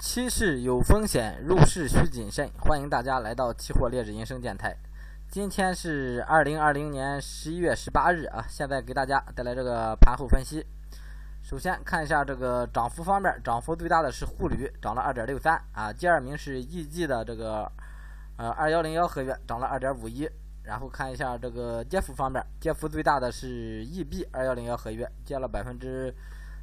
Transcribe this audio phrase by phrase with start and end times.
[0.00, 2.50] 期市有风险，入市需谨慎。
[2.58, 4.74] 欢迎大家来到期货烈日人生电台。
[5.28, 10.64] 今天是二零二零年十一月十八日啊，现在给大家带来这个盘后分析。
[11.42, 15.92] 首先看一下这个涨幅方面，涨幅最大的是沪铝，涨了二点六三啊。
[15.92, 17.70] 第二名是 EG 的这个
[18.38, 20.26] 呃二幺零幺合约，涨了二点五一。
[20.62, 26.14] 然后看一下这个跌幅方面，跌幅最大的是 EB 二幺零幺合约，跌了百分之。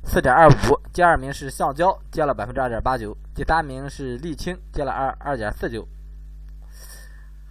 [0.04, 5.88] 四点二五，第二名是橡胶，跌了百分之二点八九，第三名是沥青，跌了二二点四九。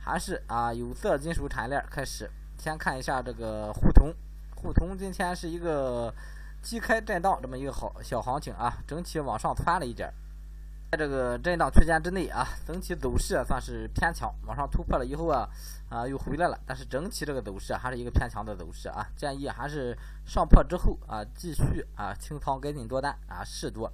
[0.03, 4.15] 还是啊，有色金属产业链开始，先看一下这个沪铜，
[4.55, 6.13] 沪铜今天是一个
[6.63, 10.13] 低开震荡这么一个好小行情啊，整体往上窜了一点。
[10.89, 15.49] 在这个震荡区间之内啊，整体走势算是偏强，往上突破了以后啊，
[15.89, 16.57] 啊又回来了。
[16.65, 23.93] 但是整体这个走势还是一个偏强的走势啊，建议还是上破之后啊，继续啊清仓跟进多单啊试多。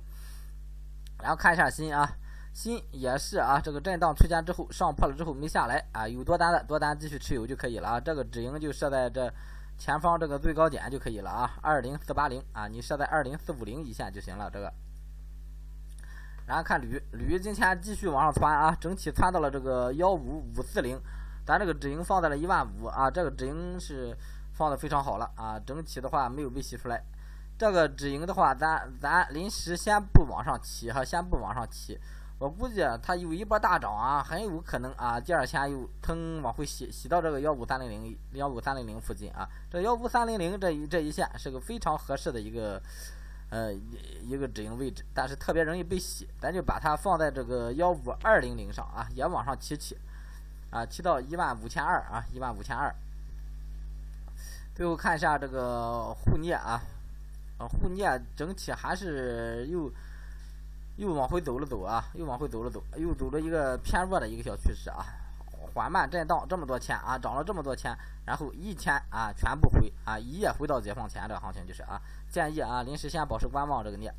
[1.19, 2.07] 然后看一下锌啊，
[2.53, 7.99] 锌也是啊，这个震荡区间之后上破了之后没下来啊，有多单的多单继续持有就可以了啊。
[8.01, 9.33] 这个止盈就设在这
[9.79, 14.71] 前方这个最高点就可以了啊，二零四八零啊，你设在二零四五零一线就行了这个。
[16.45, 21.01] 然后看铝，铝今天继续往上窜啊，整体窜到了这个幺五五四零，
[21.47, 24.17] 咱这个止盈放在了一万五啊，这个止盈是
[24.53, 27.03] 放的非常好了啊，整体的话没有被洗出来。
[27.57, 31.97] 这个止盈的话，咱咱临时先不往上提哈，先不往上提，
[32.41, 42.83] 我估计它有一波大涨啊，很有可能啊，第二天又腾往回洗，洗到这个幺五三零零幺五三零零附近啊，这幺五三零零这一这一线是个非常合适的一个。
[43.53, 49.95] 呃，一一个止盈位置，但是特别容易被洗，咱就把它放在这个幺五二零零上啊，也往上提提，
[50.71, 52.91] 啊，提到一万五千二啊，一万五千二。
[54.75, 56.81] 最后看一下这个沪镍啊，
[57.59, 59.93] 啊，沪镍整体还是又
[60.97, 65.05] 又往回走了走啊，又往回走了走，又走了一个偏弱的一个小趋势啊。
[65.75, 72.01] 缓慢震荡这么多钱啊，涨了这么多钱，然后一天啊全部回啊，一夜回到解放前这个行情就是啊，
[72.31, 74.13] 建议啊临时先保持观望这个镍。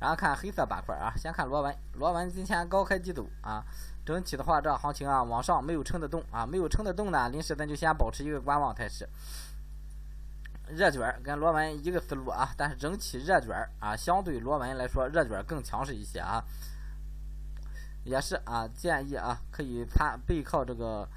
[0.00, 3.62] 然后看黑色板块啊，先看螺纹，螺纹今天高开低走啊，
[4.06, 9.06] 整体的话这行情啊往上没有撑得动啊，没有撑得动呢，临时咱就先保持一个观望态势。
[10.68, 16.42] 热卷跟螺纹一个思路啊，但是整体热卷啊相对螺纹来说热卷更强势一些啊。
[18.04, 21.08] 也是啊，建议啊，可以参背靠这个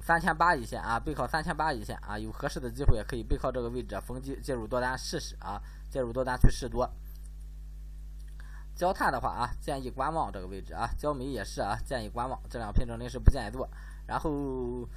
[0.00, 5.60] 三千八一线啊，背靠三千八一线啊，有合适的机会可以背靠这个位置逢机介入多单试试啊，
[5.90, 6.90] 介入多单去试多。
[8.74, 13.68] 焦炭的话啊，建议观望这个位置啊，焦煤也是啊，建议观望，这两品种临时不建议做。
[14.06, 14.88] 然后。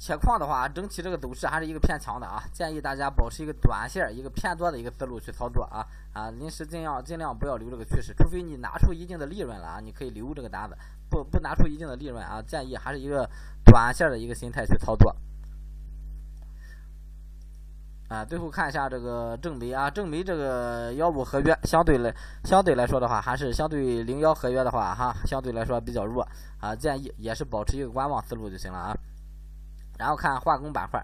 [0.00, 10.76] 铁矿的话，整体这个走势还是一个偏强的啊，建议大家保持一个短线、一个偏多的一个思路去操作啊啊，临时尽量尽量不要留这个趋势，除非你拿出一定的利润了啊，你可以留这个单子，
[11.10, 13.28] 不不拿出一定的利润啊，建议还是一个
[13.62, 15.14] 短线的一个心态去操作。
[18.08, 22.12] 啊，最后看一下这个正煤啊，正煤这个幺五合约相对来
[22.44, 26.26] 相对来说的话，还是相对零幺合约的话哈，相对来说比较弱
[26.58, 28.96] 啊，建议也是保持一个观望思路就行了啊。
[30.00, 30.98] 然后看化工板块，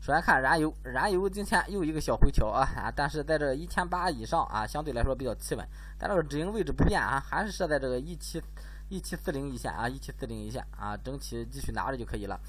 [0.00, 5.64] 首先看燃油，燃油今天又一个小回调啊啊，但是在这一千八以上啊，相对来说比较企稳，
[5.96, 8.42] 但这个止盈位置不变啊，还是设在这个一七
[8.88, 12.40] 一七四零一线啊，一七四零一线啊，整体继续拿着就可以了。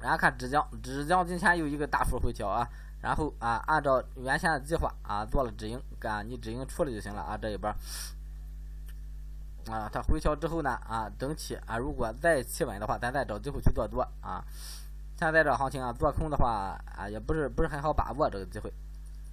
[0.00, 2.66] 然后看纸浆，纸浆今天又一个大幅回调啊，
[3.02, 7.70] 然后啊，按照原先的计划啊，做了止盈，干你止盈出了就行了啊，这一波。
[9.70, 14.44] 啊，它回调之后呢，啊，整体啊，如果再企稳的话，咱再找机会去做多啊。
[15.18, 18.72] 现在这行情啊，做空的话啊，也不是不是很好把握这个机会。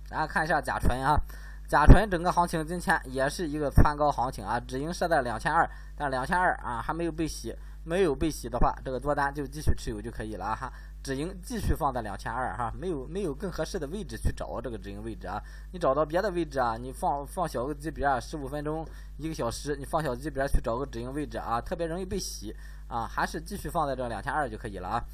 [0.10, 1.20] 然后看一下甲醇啊，
[1.68, 10.72] 甲醇整个行情今天也是一个蹿高行情啊，止盈设在两千二，但两千二啊还没有被洗，没有被洗的话，这个多单就继续持有就可以了哈。
[11.04, 15.44] 止盈继续放在两千二哈，没有没有更合适的位置去找这个止盈位置啊。
[15.74, 18.88] 你找到别的位置啊，你放放小个级别啊，十五分钟、
[19.18, 22.56] 一个小时，你放小级别去找个止盈位置啊，特别容易被洗
[22.88, 23.06] 啊。
[23.06, 25.06] 还是继续放在这两千二就可以了啊。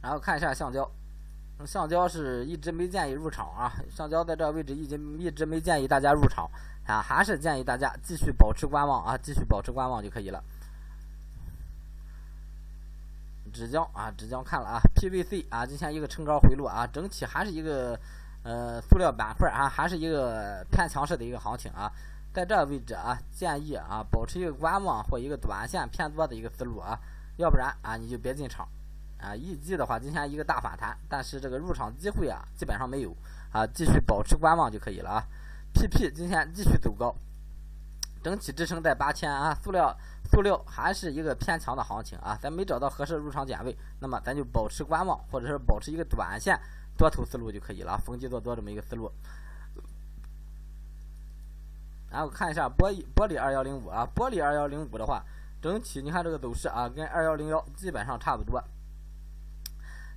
[0.00, 0.90] 然后看一下橡胶，
[1.66, 3.72] 橡胶是一直没建议入场啊。
[3.90, 6.50] 橡胶在这个位置一直一直没建议大家入场。
[6.86, 10.42] 啊，还是建议大家继续保持观望啊，继续保持观望就可以了。
[13.52, 17.96] 纸浆啊，纸浆看了啊，PVC 啊，今天一个冲高回落啊，整体还是一个
[18.42, 21.92] 呃塑料板块啊，还是一个偏强势的一个行情啊，
[22.32, 26.98] 在这个位置啊，建议啊保持一个观望或一个短线偏多的一个思路啊，
[27.36, 28.66] 要不然啊你就别进场
[29.20, 33.14] 啊预计的话今天一个大反弹，但是这个入场机会啊基本上没有
[33.52, 35.24] 啊，继续保持观望就可以了啊。
[35.72, 37.14] P P 今天继续走高，
[38.22, 39.96] 整体支撑在八千啊，塑料
[40.30, 46.58] 塑料还是一个偏强的行情啊，咱没找到合适入场点位，那么咱就保持观望，或者是保持一个短线
[46.96, 49.12] 多头思路就可以了，逢低做多这么一个思路。
[52.10, 55.24] 然后看一下玻璃玻璃二幺零五啊，玻璃二幺零五的话，
[55.62, 58.60] 整体你看这个走势啊，跟二幺零幺基本上差不多。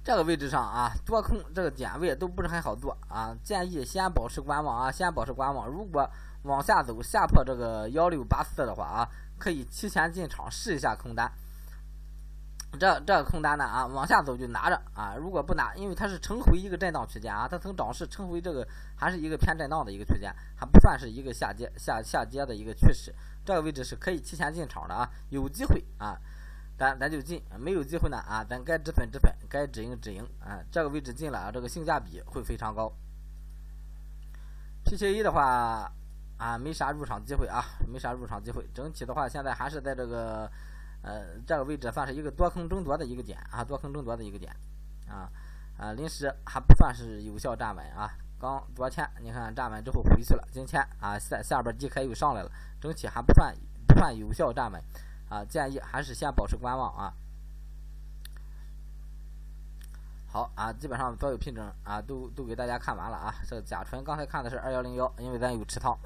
[0.03, 5.65] 这个位置上啊，多空这个点位都不是很好做啊，建议先保持观望啊，先保持观望。
[5.65, 6.09] 如果
[6.43, 9.09] 往下走，下破这个幺六八四的话啊，
[9.39, 11.31] 可以提前进场试一下空单。
[12.77, 18.67] 这这个空单呢啊，往下走就拿着啊，如果不拿，因为它是呈回一个震荡区间啊，它从涨势呈回这个
[18.97, 23.15] 还是一个偏震荡的一个区间，还不算是一个下跌下下跌的一个趋势。
[23.45, 26.17] 这个位置是可以提前进场的啊，有机会啊，
[26.77, 30.59] 咱咱就进；没有机会呢啊，咱该止损止损，该止盈止盈啊。
[30.71, 32.91] 这个位置进了啊，这个性价比会非常高。
[34.83, 35.91] P 七 A 的话
[36.37, 38.67] 啊，没啥入场机会啊，没啥入场机会。
[38.73, 40.51] 整体的话，现在还是在这个。
[41.05, 44.55] 呃，这个位置算是一个多空争夺的一个点啊，多空争夺的一个点
[45.05, 45.29] 啊
[45.77, 48.09] 啊，临时还不算是有效站稳啊。
[48.39, 52.49] 刚昨天你看站稳之后回去了，今天啊下下边低开又上来了，
[52.79, 53.53] 整体还不算
[53.85, 54.81] 不算有效站稳
[55.33, 57.11] 啊，建议还是先保持观望啊。
[60.27, 63.33] 好啊，基本上所有品种啊都都给大家看完了啊。
[63.49, 65.97] 这个甲醇刚才看的是二幺零幺，因为咱有持仓，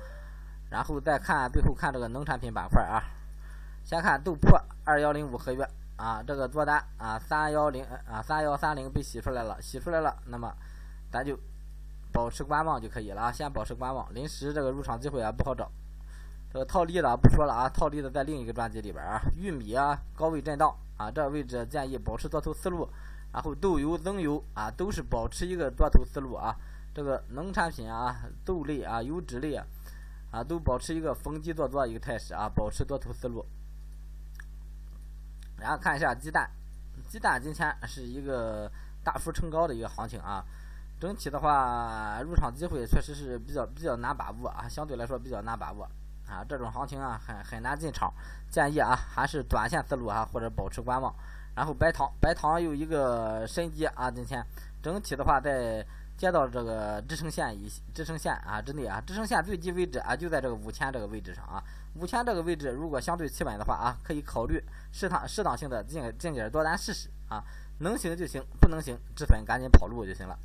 [0.69, 3.03] 然后再看最后看这个农产品板块啊。
[3.83, 10.55] 先看豆粕二幺零五合约啊，这个多单啊三幺零啊三幺三零被洗出来了，洗出来了，那么
[11.11, 11.37] 咱就
[12.13, 15.69] 保持观望就可以了啊，先保持观望，临时这个入场机会啊不好找。
[16.57, 22.89] 这个套利的不说了啊，套利的在另一个专辑里边啊，玉米啊高位震荡啊，这个位置建议保持多头思路，
[23.31, 26.57] 然后豆油增油啊都是保持一个多头思路啊，
[26.95, 29.63] 这个农产品啊豆类啊油脂类啊
[30.31, 33.45] 啊都保持一个逢低做多一个态势啊，保持多头思路。
[35.59, 36.49] 然后看一下鸡蛋，
[37.07, 38.67] 鸡蛋今天是一个
[39.03, 40.43] 大幅冲高的一个行情啊，
[40.99, 45.87] 整体的话入场机会确实是比较比较难把握啊，相对来说比较难把握
[46.29, 48.13] 啊，这种行情啊很很难进场，
[48.49, 51.13] 建议啊还是短线思路啊或者保持观望。
[51.55, 54.45] 然后白糖白糖有一个深跌啊，今天
[54.81, 55.85] 整体的话在。
[56.17, 61.63] 接到这个支撑线以支撑线啊之内啊，支撑线最低位置啊就在这个五千这个位置上啊，
[61.93, 64.59] 五千这个位置如果相对企稳的话啊，可以考虑
[64.91, 67.43] 适当适当性的进进点多单试试啊，
[67.81, 70.35] 能行就行，不能行止损赶紧跑路就行了。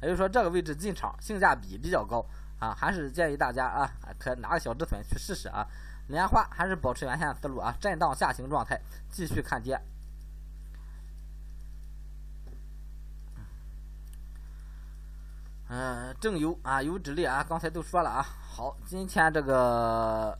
[0.00, 2.24] 也就是说这个位置进场性价比比较高
[2.64, 5.66] 啊，还是建议大家啊可拿个小止损去试试啊。
[6.08, 8.80] 莲花还是保持原先的思路啊，震荡下行状态，
[9.10, 9.78] 继续看跌。
[15.68, 18.22] 嗯，正油啊，油脂类啊，刚才都说了啊。
[18.22, 20.38] 好，今天这个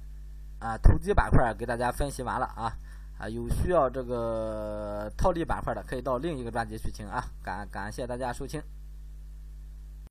[0.60, 2.76] 啊投机板块给大家分析完了啊
[3.18, 7.24] 啊，有需要这个套利板块的，可以到另一个专辑去听啊。
[7.42, 8.62] 感感谢大家收听。